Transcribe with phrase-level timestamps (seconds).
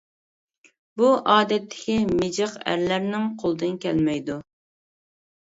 [1.01, 4.41] بۇ ئادەتتىكى مىجىق ئەرلەرنىڭ قولىدىن كەلمەيدۇ.